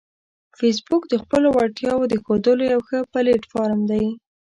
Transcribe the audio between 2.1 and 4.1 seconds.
د ښودلو یو ښه پلیټ فارم دی